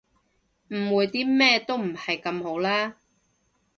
[0.71, 2.95] 誤會啲咩都唔係咁好啦